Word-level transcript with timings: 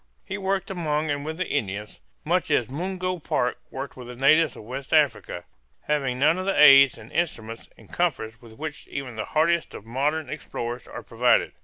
He 0.25 0.35
worked 0.35 0.71
among 0.71 1.11
and 1.11 1.23
with 1.23 1.37
the 1.37 1.47
Indians, 1.47 2.01
much 2.25 2.49
as 2.49 2.71
Mungo 2.71 3.19
Park 3.19 3.59
worked 3.69 3.95
with 3.95 4.07
the 4.07 4.15
natives 4.15 4.55
of 4.55 4.63
West 4.63 4.95
Africa, 4.95 5.43
having 5.81 6.17
none 6.17 6.39
of 6.39 6.47
the 6.47 6.59
aids, 6.59 6.97
instruments, 6.97 7.69
and 7.77 7.87
comforts 7.87 8.41
with 8.41 8.53
which 8.53 8.87
even 8.87 9.15
the 9.15 9.25
hardiest 9.25 9.75
of 9.75 9.85
modern 9.85 10.27
explorers 10.27 10.87
are 10.87 11.03
provided. 11.03 11.51